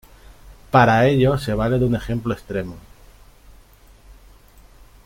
Para 0.71 1.05
ello 1.05 1.37
se 1.37 1.53
vale 1.53 1.77
de 1.77 1.85
un 1.85 1.95
ejemplo 1.95 2.33
extremo. 2.33 2.75